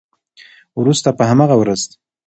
وروسته 0.79 1.09
په 1.17 1.23
همغه 1.29 1.55
ورځ 1.61 1.81